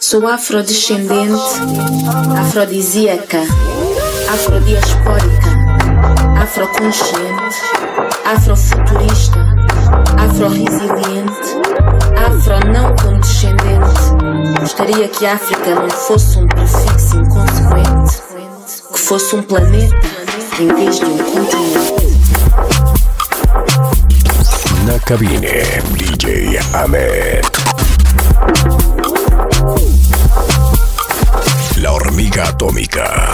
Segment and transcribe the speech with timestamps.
[0.00, 1.40] Sou afrodescendente,
[2.36, 3.42] afrodisíaca,
[4.28, 5.50] afrodiaspórica,
[6.42, 7.56] afroconsciente,
[8.24, 9.38] afrofuturista,
[10.18, 11.60] afro-resiliente,
[12.26, 14.58] afro-não condescendente.
[14.58, 18.22] Gostaria que a África não fosse um prefixo inconsequente,
[18.92, 19.94] que fosse um planeta
[20.58, 22.02] em vez de um continente.
[24.86, 25.46] Na cabine,
[25.94, 27.51] DJ Ahmed.
[31.76, 33.32] La hormiga atómica.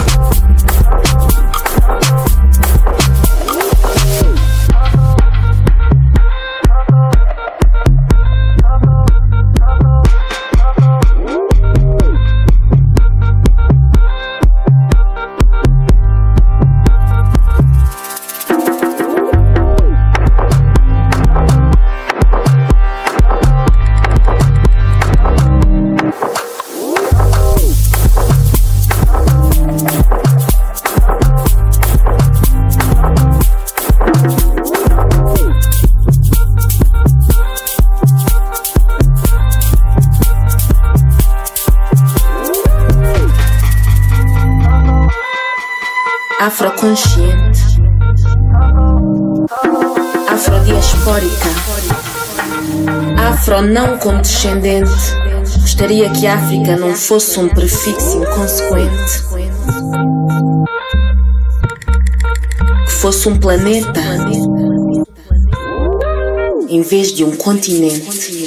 [53.59, 54.91] Afro não condescendente.
[55.61, 59.25] Gostaria que a África não fosse um prefixo inconsequente,
[62.87, 64.01] que fosse um planeta
[66.69, 68.38] em vez de um continente.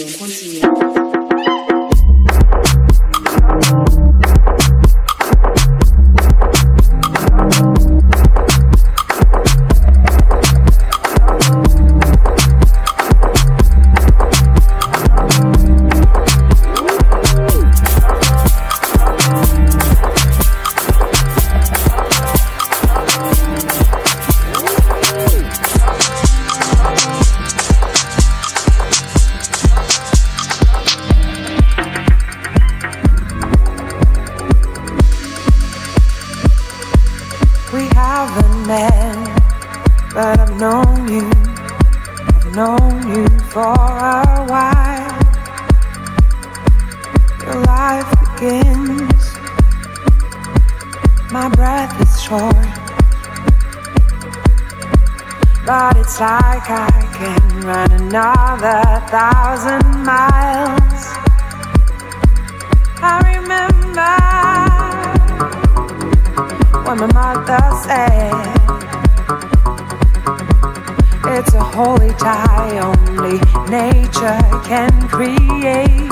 [71.53, 73.39] a holy tie only
[73.69, 76.09] nature can create.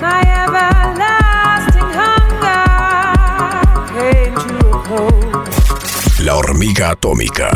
[0.00, 2.64] My everlasting hunger
[3.92, 6.20] came to a close.
[6.20, 7.50] La hormiga atómica.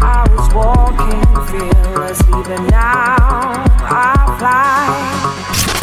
[0.00, 5.32] I was walking fearless, even now I fly.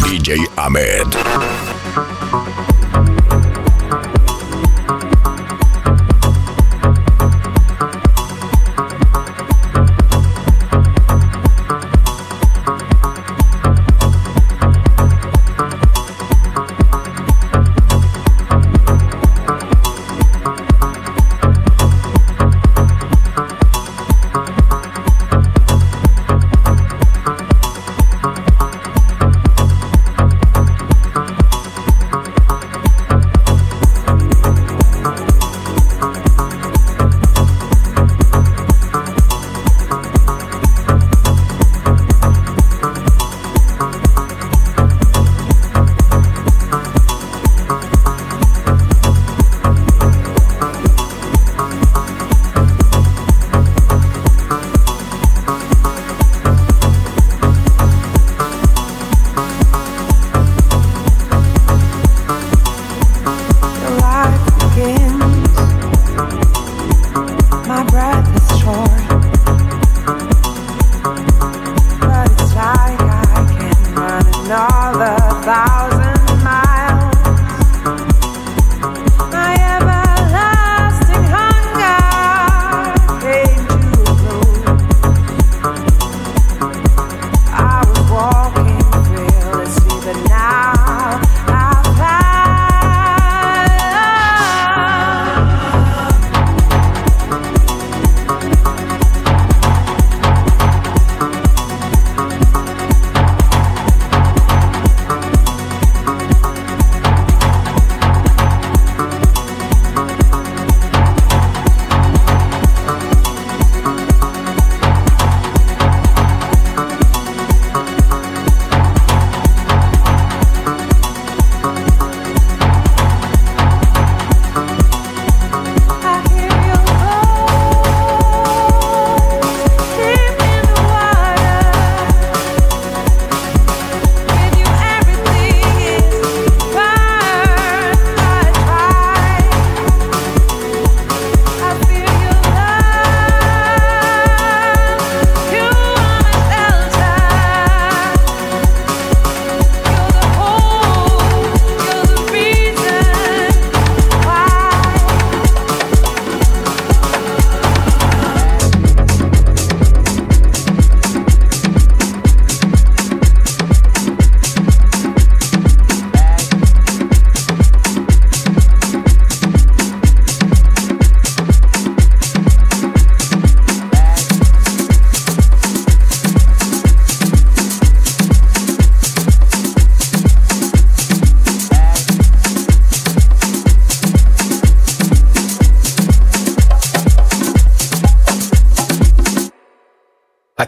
[0.04, 1.16] DJ Ahmed.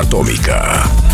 [0.00, 1.05] Atómica.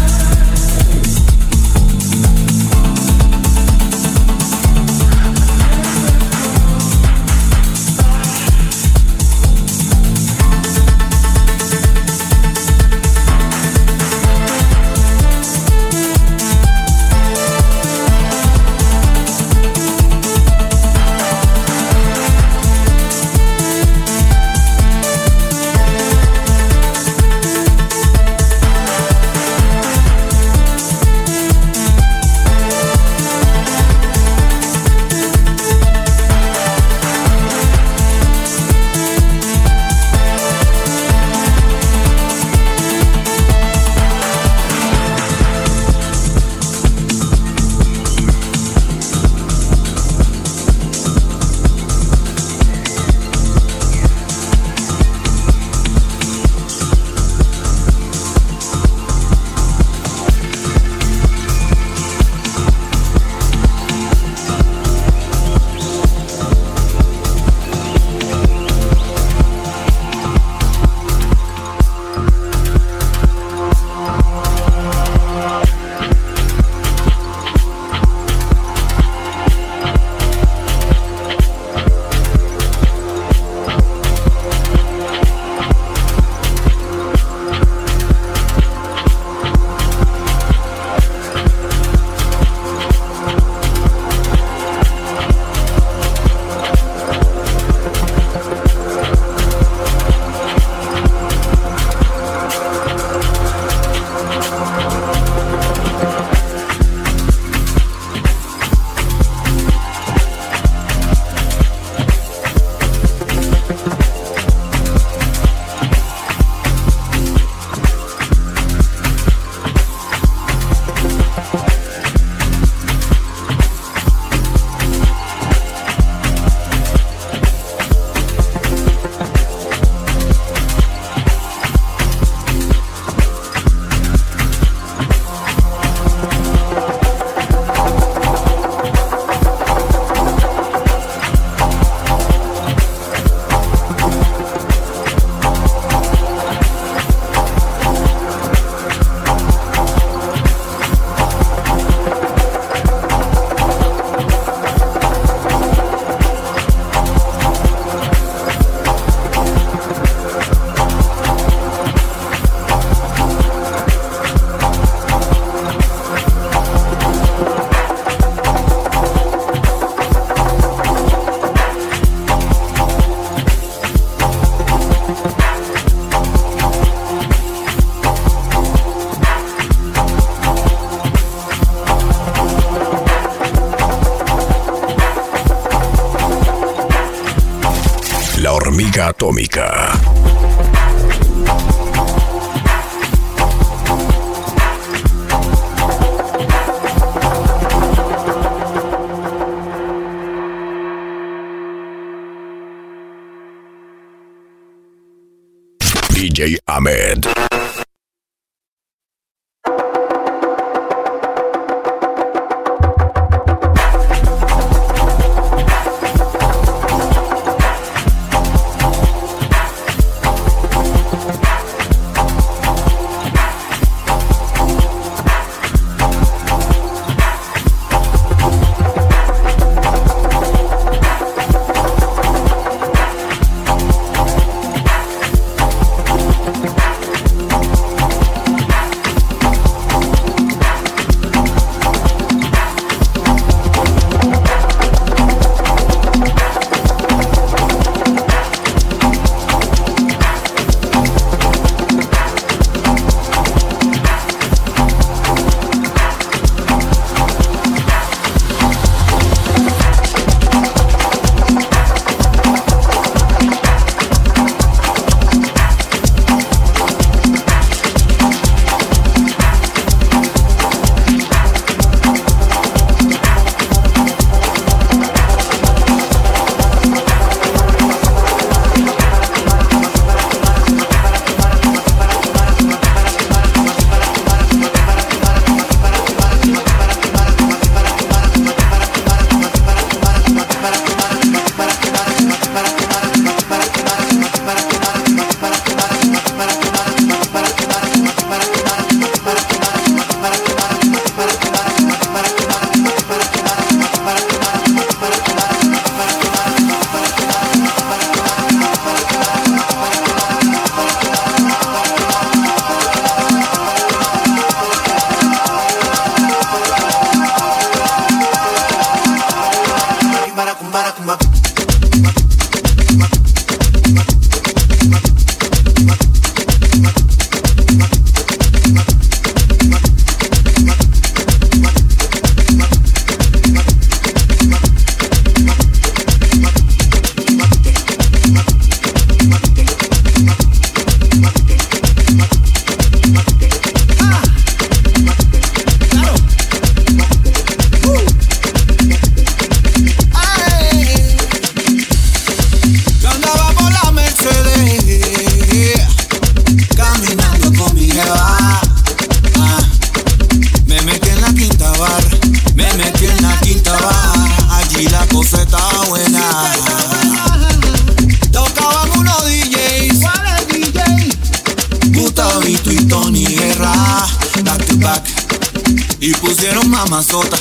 [377.13, 377.37] sota.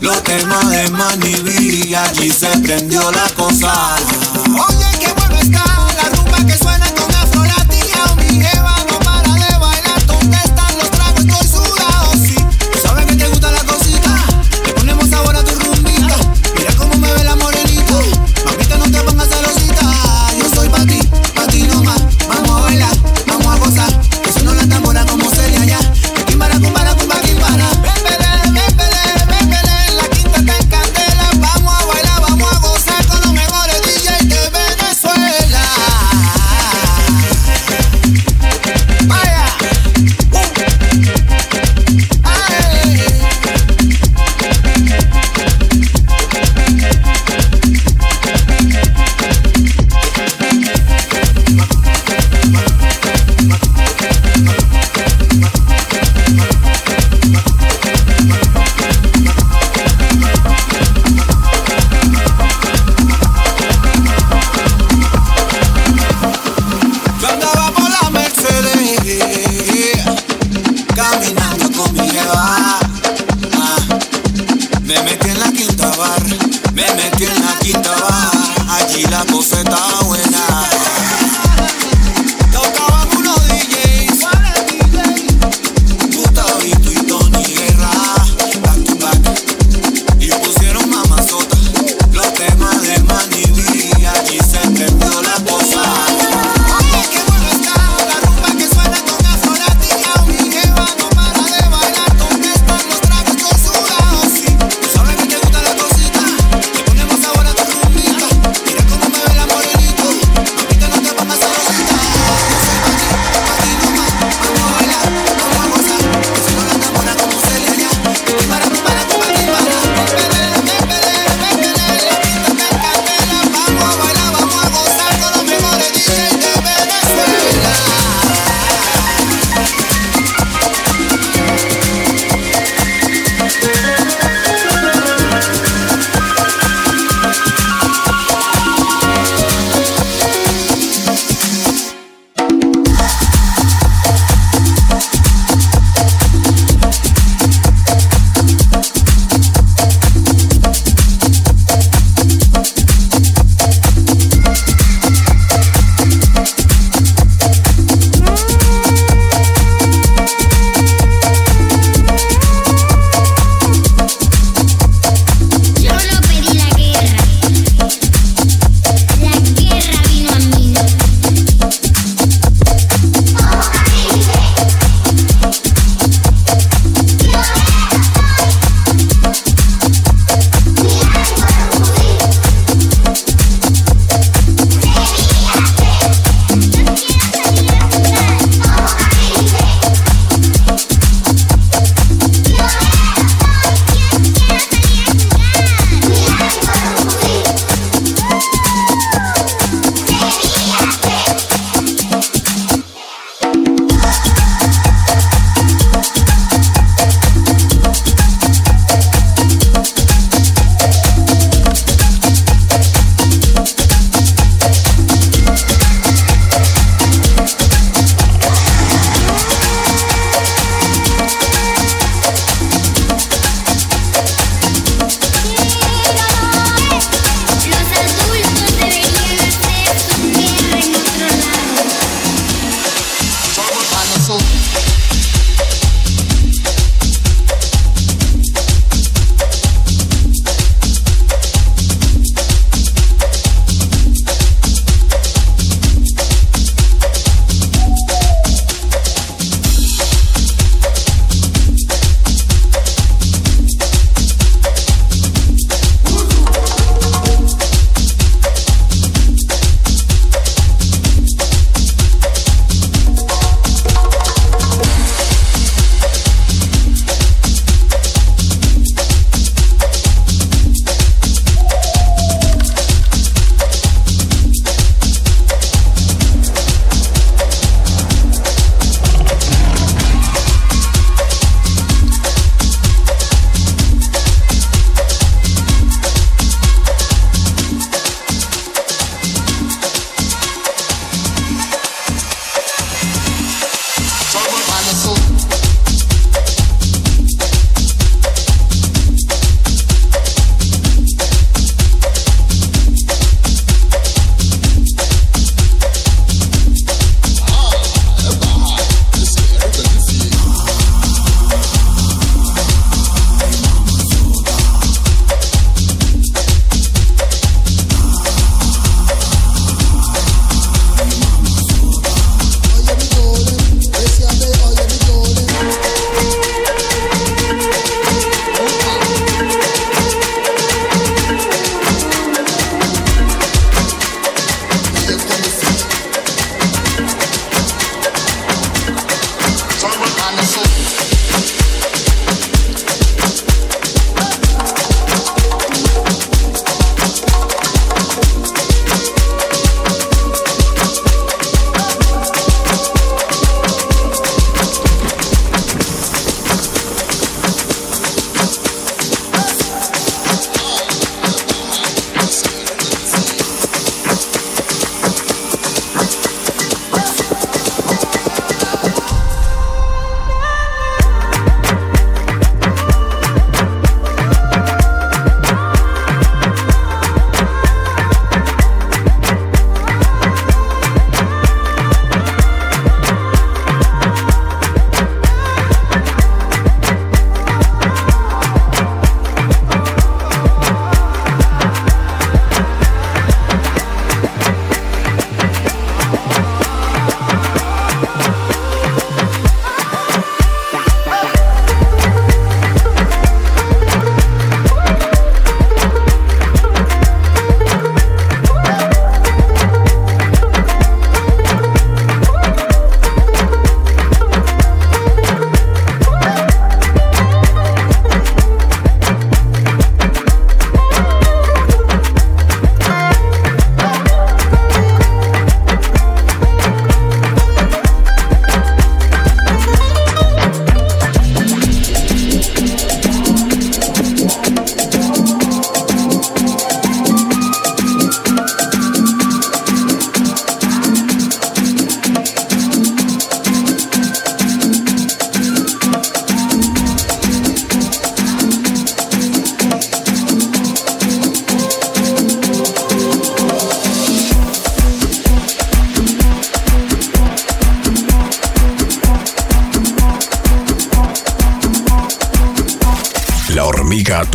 [0.00, 3.96] Los temas de Manny B, allí se prendió la cosa.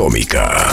[0.06, 0.65] Atómica.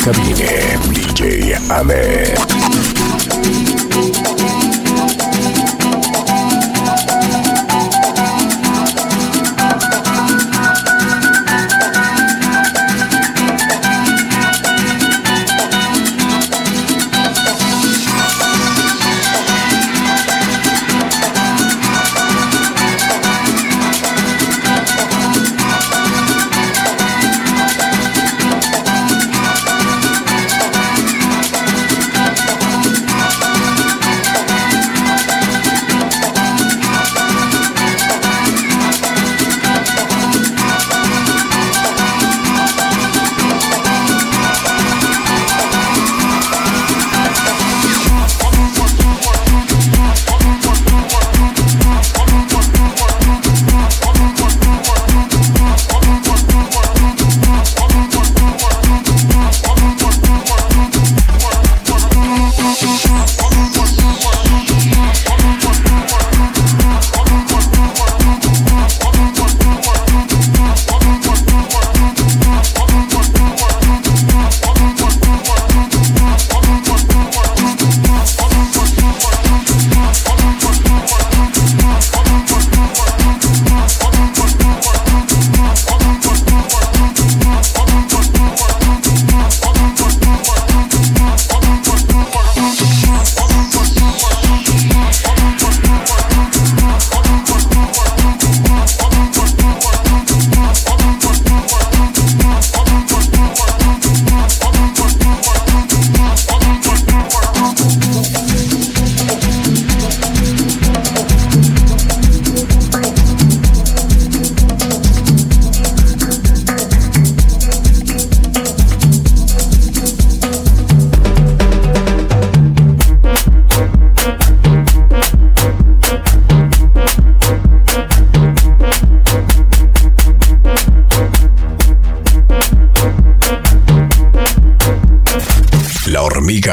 [0.00, 2.79] Cabine DJ Ahmed.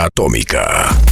[0.05, 1.06] Atómica.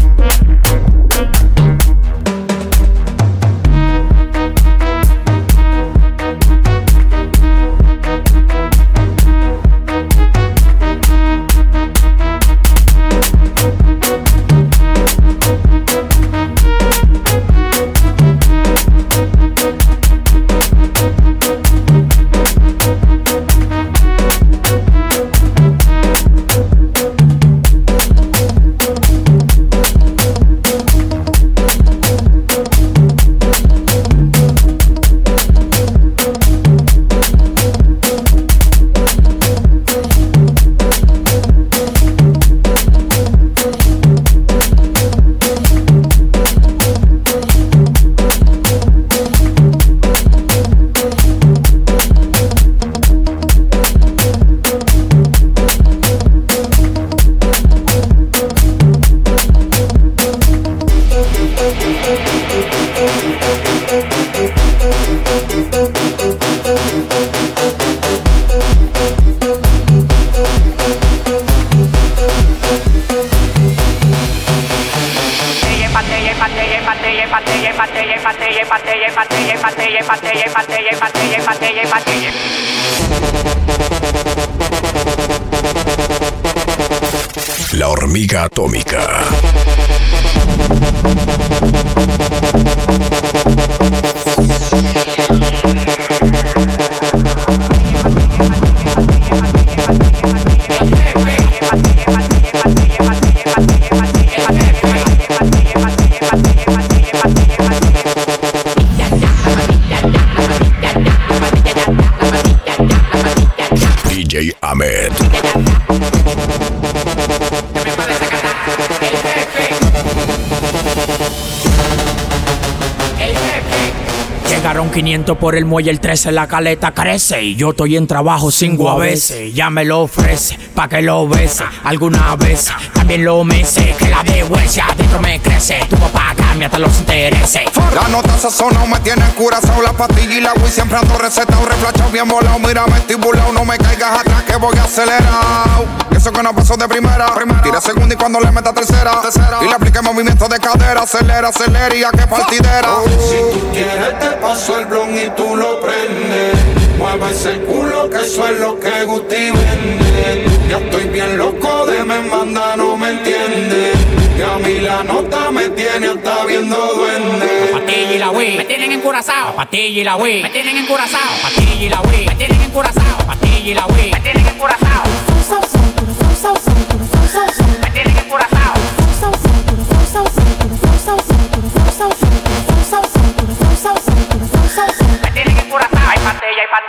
[125.05, 127.43] 500 por el muelle, el 13 la caleta crece.
[127.43, 129.53] Y yo estoy en trabajo cinco a veces.
[129.53, 131.63] Ya me lo ofrece, pa' que lo bese.
[131.83, 133.93] Alguna vez también lo mece.
[133.99, 135.77] Que la vergüenza adentro me crece.
[135.87, 137.63] Tu papá cambia hasta los intereses.
[137.93, 142.09] La nota sazona me tiene curazao La pastilla y la Wii siempre ando recetado Reflachado
[142.11, 146.43] bien volado, mira me estoy burlao No me caigas atrás que voy acelerado Eso que
[146.43, 149.21] no pasó de primera, Tira segunda y cuando le meta tercera,
[149.61, 152.89] Y le aplique movimiento de cadera Acelera, acelera y a que partidera.
[153.19, 156.55] Si tú quieres te paso el blon y tú lo prendes.
[156.97, 160.45] Mueve ese culo que eso es lo que Guti vende.
[160.69, 165.49] Ya estoy bien loco de me manda, no me entiende Y a mí la nota
[165.49, 169.55] me tiene hasta viendo duende Patilla y la Wii, me tienen encurazao.
[169.55, 171.21] Patilla y la Wii, me tienen encurazao.
[171.41, 173.17] Patilla y la Wii, me tienen encurazao.
[173.25, 175.03] Patilla y la Wii, me tienen encurazao.